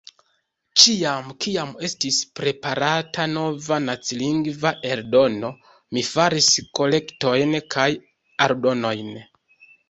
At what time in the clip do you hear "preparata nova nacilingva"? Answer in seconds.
2.39-4.71